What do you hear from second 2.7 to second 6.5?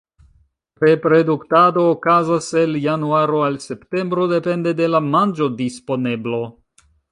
januaro al septembro depende de la manĝodisponeblo.